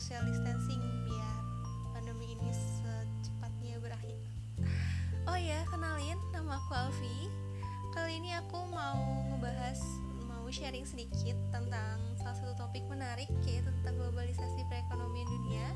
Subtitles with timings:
[0.00, 1.44] social distancing biar
[1.92, 4.16] pandemi ini secepatnya berakhir.
[5.28, 7.28] Oh ya, kenalin nama aku Alfi.
[7.92, 8.96] Kali ini aku mau
[9.28, 9.76] ngebahas
[10.24, 15.68] mau sharing sedikit tentang salah satu topik menarik yaitu tentang globalisasi perekonomian dunia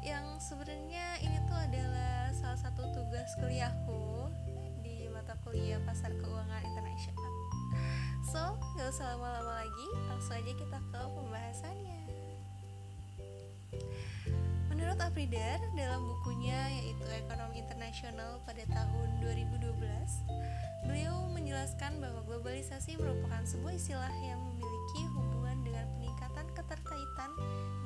[0.00, 4.32] yang sebenarnya ini tuh adalah salah satu tugas kuliahku
[4.80, 7.32] di mata kuliah pasar keuangan internasional.
[8.32, 11.91] So, gak usah lama-lama lagi, langsung aja kita ke pembahasannya.
[14.92, 19.72] Menurut Afrider, dalam bukunya yaitu Ekonomi Internasional pada tahun 2012,
[20.84, 27.30] beliau menjelaskan bahwa globalisasi merupakan sebuah istilah yang memiliki hubungan dengan peningkatan keterkaitan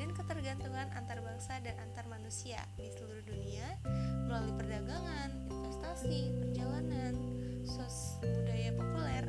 [0.03, 3.79] dan ketergantungan antar bangsa dan antar manusia di seluruh dunia
[4.27, 7.15] melalui perdagangan, investasi, perjalanan,
[7.63, 9.26] sos budaya populer,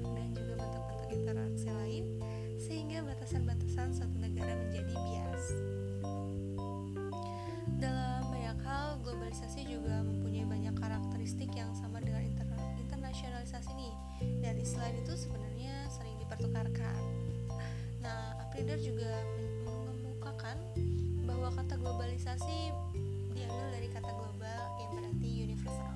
[18.67, 19.15] Aprider juga
[19.63, 20.59] mengemukakan
[21.23, 22.75] bahwa kata globalisasi
[23.31, 25.95] diambil dari kata global yang berarti universal.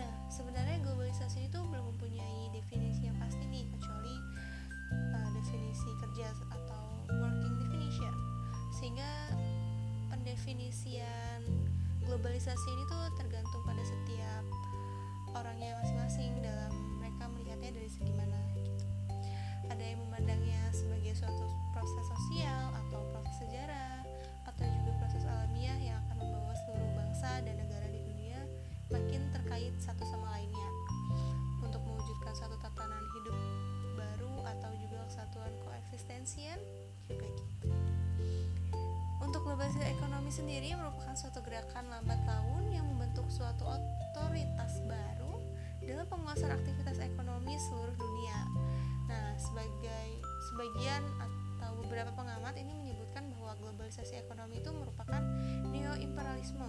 [0.00, 4.16] Nah, sebenarnya globalisasi itu belum mempunyai definisi yang pasti nih kecuali
[4.88, 6.80] uh, definisi kerja atau
[7.12, 8.14] working definition.
[8.72, 9.36] Sehingga
[10.08, 11.44] pendefinisian
[12.08, 14.44] globalisasi ini tuh tergantung pada setiap
[15.36, 16.72] orangnya masing-masing dalam
[17.04, 18.61] mereka melihatnya dari segi mana.
[19.72, 24.04] Ada yang memandangnya sebagai suatu proses sosial atau proses sejarah
[24.44, 28.36] atau juga proses alamiah yang akan membawa seluruh bangsa dan negara di dunia
[28.92, 30.68] makin terkait satu sama lainnya
[31.64, 33.36] untuk mewujudkan suatu tatanan hidup
[33.96, 36.60] baru atau juga kesatuan koeksistensian
[37.08, 37.72] juga gitu.
[39.24, 45.40] Untuk globalisasi ekonomi sendiri merupakan suatu gerakan lambat laun yang membentuk suatu otoritas baru
[45.80, 48.31] dalam penguasaan aktivitas ekonomi seluruh dunia.
[50.82, 51.14] Sebagian
[51.62, 55.22] atau beberapa pengamat ini menyebutkan bahwa globalisasi ekonomi itu merupakan
[55.70, 56.66] neo-imperialisme.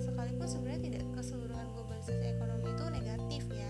[0.00, 3.68] Sekalipun sebenarnya tidak keseluruhan globalisasi ekonomi itu negatif ya.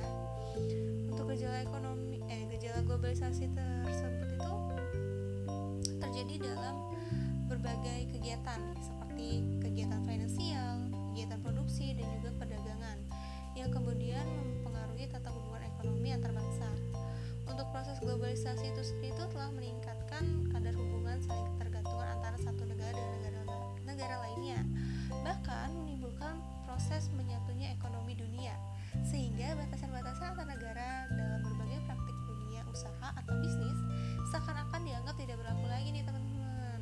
[1.10, 4.52] Untuk gejala ekonomi eh gejala globalisasi tersebut itu
[5.98, 6.94] terjadi dalam
[7.50, 12.98] berbagai kegiatan seperti kegiatan finansial, kegiatan produksi dan juga perdagangan
[13.58, 16.53] yang kemudian mempengaruhi tata hubungan ekonomi antar bangsa.
[17.84, 23.12] Proses globalisasi itu sendiri itu telah meningkatkan kadar hubungan saling ketergantungan antara satu negara dengan
[23.20, 23.40] negara
[23.84, 24.56] negara lainnya.
[25.20, 28.56] Bahkan menimbulkan proses menyatunya ekonomi dunia
[29.04, 33.76] sehingga batasan-batasan antar negara dalam berbagai praktik dunia usaha atau bisnis
[34.32, 36.80] seakan-akan dianggap tidak berlaku lagi nih teman-teman.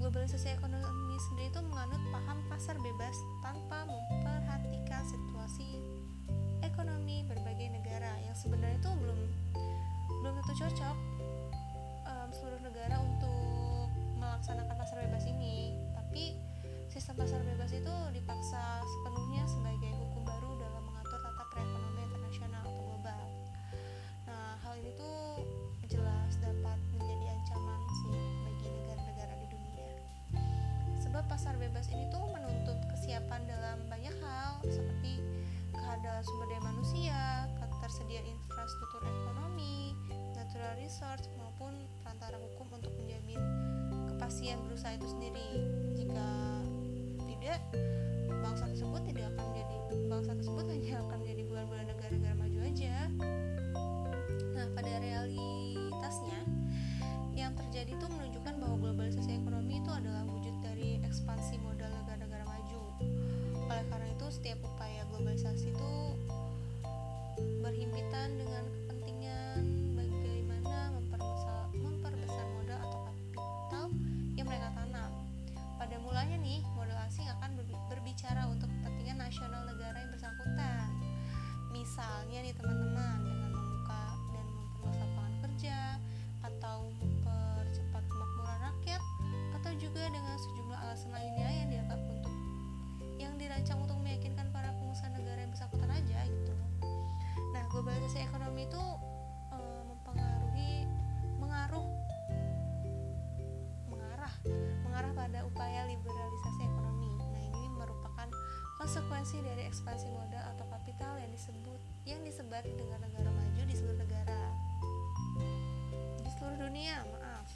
[0.00, 5.68] Globalisasi ekonomi sendiri itu menganut paham pasar bebas tanpa memperhatikan situasi
[10.52, 10.96] tentu cocok
[12.04, 13.88] um, seluruh negara untuk
[14.20, 15.80] melaksanakan pasar bebas ini.
[15.96, 16.36] Tapi
[16.92, 22.84] sistem pasar bebas itu dipaksa sepenuhnya sebagai hukum baru dalam mengatur tata perekonomian internasional atau
[22.84, 23.24] global.
[24.28, 25.40] Nah, hal ini tuh
[25.88, 29.88] jelas dapat menjadi ancaman sih bagi negara-negara di dunia.
[31.00, 35.16] Sebab pasar bebas ini tuh menuntut kesiapan dalam banyak hal seperti
[35.72, 39.00] kehadiran sumber daya manusia, ketersediaan infrastruktur
[40.72, 43.36] natural resource maupun perantara hukum untuk menjamin
[44.08, 45.48] kepastian berusaha itu sendiri.
[46.00, 46.28] Jika
[47.28, 47.60] tidak,
[48.40, 49.76] bangsa tersebut tidak akan menjadi
[50.08, 52.94] bangsa tersebut hanya akan menjadi bulan-bulan negara-negara maju aja.
[54.56, 56.40] Nah, pada realitasnya
[57.36, 62.80] yang terjadi itu menunjukkan bahwa globalisasi ekonomi itu adalah wujud dari ekspansi modal negara-negara maju.
[63.68, 65.81] Oleh karena itu, setiap upaya globalisasi itu
[108.92, 113.96] konsekuensi dari ekspansi modal atau kapital yang disebut yang disebar dengan negara maju di seluruh
[113.96, 114.52] negara
[116.20, 117.48] di seluruh dunia maaf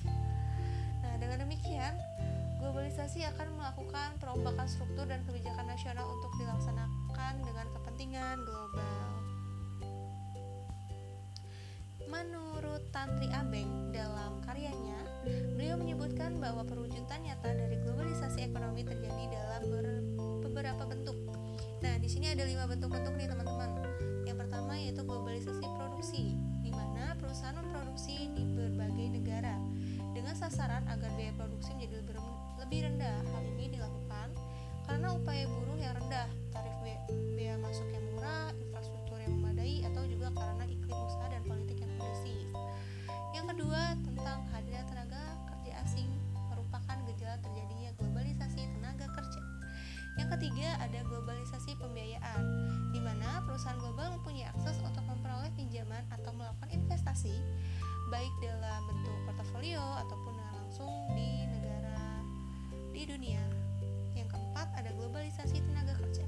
[1.04, 1.92] nah dengan demikian
[2.56, 9.04] globalisasi akan melakukan perombakan struktur dan kebijakan nasional untuk dilaksanakan dengan kepentingan global.
[12.08, 15.04] Menurut Tantri Abeng dalam karyanya,
[15.52, 19.75] beliau menyebutkan bahwa perwujudan nyata dari globalisasi ekonomi terjadi dalam
[22.06, 23.82] di sini ada lima bentuk-bentuk nih teman-teman.
[24.22, 29.58] Yang pertama yaitu globalisasi produksi, di mana perusahaan memproduksi di berbagai negara
[30.14, 32.14] dengan sasaran agar biaya produksi menjadi
[32.62, 33.18] lebih rendah.
[33.34, 34.38] Hal ini dilakukan
[34.86, 36.78] karena upaya buruh yang rendah, tarif
[57.06, 57.38] investasi,
[58.10, 61.46] baik dalam bentuk portofolio ataupun langsung di
[62.90, 63.38] di dunia.
[64.18, 66.26] Yang keempat, ada globalisasi tenaga kerja.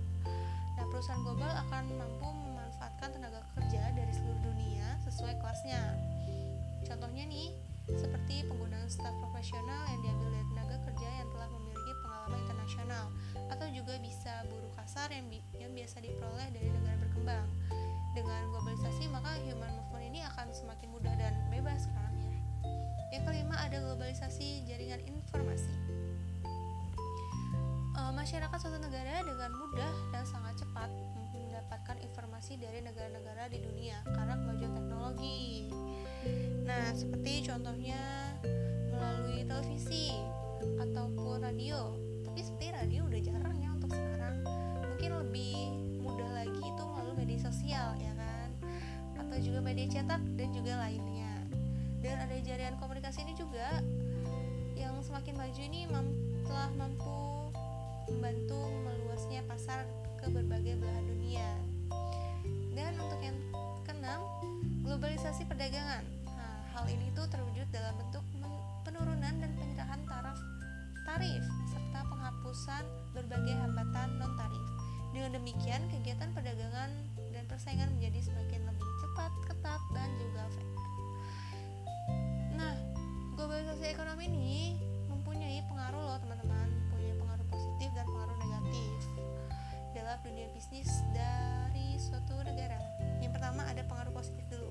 [0.79, 5.83] Nah, perusahaan global akan mampu memanfaatkan tenaga kerja dari seluruh dunia sesuai kelasnya.
[6.87, 7.59] Contohnya nih,
[7.99, 13.05] seperti penggunaan staf profesional yang diambil dari tenaga kerja yang telah memiliki pengalaman internasional
[13.51, 17.49] atau juga bisa buruh kasar yang, bi yang biasa diperoleh dari negara berkembang.
[18.17, 22.33] Dengan globalisasi, maka human movement ini akan semakin mudah dan bebas kan ya.
[23.15, 25.89] Yang kelima ada globalisasi jaringan informasi
[28.29, 30.93] masyarakat suatu negara dengan mudah dan sangat cepat
[31.33, 35.73] mendapatkan informasi dari negara-negara di dunia karena kemajuan teknologi.
[36.67, 37.97] Nah, seperti contohnya
[38.93, 40.13] melalui televisi
[40.77, 41.97] ataupun radio.
[42.29, 44.45] Tapi seperti radio udah jarang ya untuk sekarang.
[44.83, 45.57] Mungkin lebih
[49.69, 51.29] media cetak dan juga lainnya.
[52.01, 53.85] Dan ada jaringan komunikasi ini juga
[54.73, 55.85] yang semakin maju ini
[56.49, 57.53] telah mampu
[58.09, 59.85] membantu meluasnya pasar
[60.17, 61.49] ke berbagai belahan dunia.
[62.73, 63.37] Dan untuk yang
[63.85, 64.25] keenam,
[64.81, 66.01] globalisasi perdagangan.
[66.25, 68.25] Nah, hal ini tuh terwujud dalam bentuk
[68.89, 70.39] penurunan dan penyerahan taraf
[71.05, 74.65] tarif serta penghapusan berbagai hambatan non tarif.
[75.13, 76.89] Dengan demikian, kegiatan perdagangan
[77.35, 78.78] dan persaingan menjadi semakin lebih
[79.19, 80.71] cepat, ketat, dan juga fair.
[82.55, 82.75] Nah,
[83.35, 84.79] globalisasi ekonomi ini
[85.11, 86.71] mempunyai pengaruh loh teman-teman
[87.51, 88.95] positif dan pengaruh negatif
[89.91, 92.79] dalam dunia bisnis dari suatu negara.
[93.19, 94.71] Yang pertama ada pengaruh positif dulu.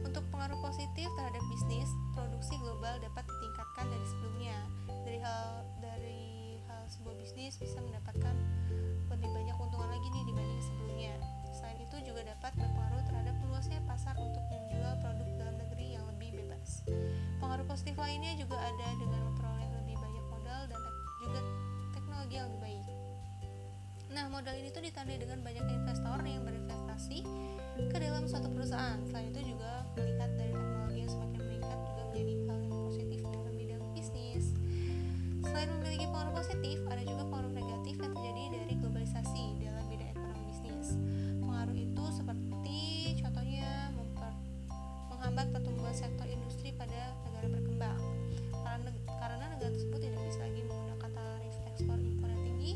[0.00, 4.56] Untuk pengaruh positif terhadap bisnis, produksi global dapat ditingkatkan dari sebelumnya.
[5.04, 6.24] Dari hal dari
[6.64, 8.36] hal sebuah bisnis bisa mendapatkan
[17.74, 20.78] positif lainnya juga ada dengan memperoleh lebih banyak modal dan
[21.18, 21.40] juga
[21.90, 22.86] teknologi yang lebih baik.
[24.14, 27.26] Nah, modal ini tuh ditandai dengan banyak investor yang berinvestasi
[27.90, 29.02] ke dalam suatu perusahaan.
[29.10, 33.54] Selain itu juga melihat dari teknologi yang semakin meningkat juga menjadi hal yang positif dalam
[33.58, 34.44] bidang bisnis.
[35.42, 40.42] Selain memiliki pengaruh positif, ada juga pengaruh negatif yang terjadi dari globalisasi dalam bidang ekonomi
[40.46, 40.94] bisnis.
[41.42, 42.78] Pengaruh itu seperti
[43.18, 44.32] contohnya memper,
[45.10, 47.10] menghambat pertumbuhan sektor industri pada
[47.50, 48.00] berkembang.
[48.54, 48.90] Karena,
[49.54, 52.72] negara tersebut tidak bisa lagi menggunakan tarif ekspor impor yang tinggi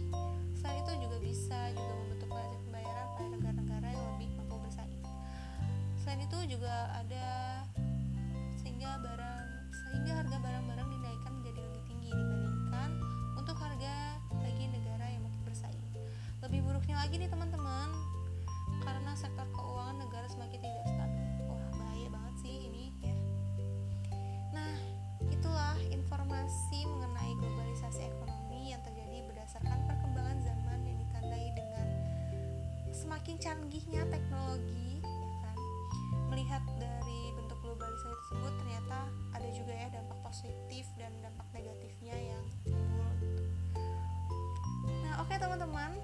[0.56, 5.04] selain itu juga bisa juga membentuk wajib pembayaran pada negara-negara yang lebih mampu bersaing.
[6.00, 7.28] Selain itu juga ada
[8.60, 12.90] sehingga barang sehingga harga barang-barang dinaikkan menjadi lebih tinggi dibandingkan
[13.37, 13.94] untuk harga
[14.38, 15.88] bagi negara yang makin bersaing.
[16.44, 17.47] Lebih buruknya lagi nih teman-teman
[33.48, 35.56] canggihnya teknologi ya kan?
[36.28, 42.44] Melihat dari bentuk globalisasi tersebut ternyata ada juga ya dampak positif dan dampak negatifnya yang
[42.60, 43.08] timbul.
[44.84, 45.96] Nah oke okay, teman-teman.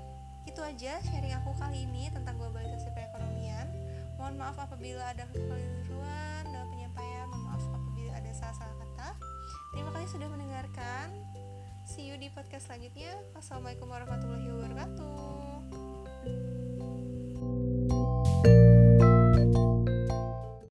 [0.49, 3.69] Itu aja sharing aku kali ini tentang globalisasi perekonomian.
[4.17, 7.29] Mohon maaf apabila ada kekeliruan dalam penyampaian.
[7.29, 9.09] Mohon maaf apabila ada salah-salah kata.
[9.77, 11.13] Terima kasih sudah mendengarkan.
[11.85, 13.13] See you di podcast selanjutnya.
[13.37, 15.44] Wassalamualaikum warahmatullahi wabarakatuh.